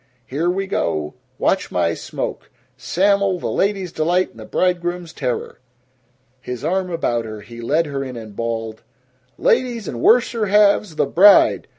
[0.25, 1.13] Here we go!
[1.37, 5.59] Watch my smoke Sam'l, the ladies' delight and the bridegrooms' terror!"
[6.39, 8.81] His arm about her, he led her in and bawled,
[9.37, 11.67] "Ladies and worser halves, the bride!